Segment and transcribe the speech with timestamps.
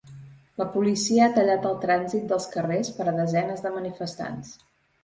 [0.61, 4.61] La policia ha tallat el trànsit dels carrers per a desenes de manifestants.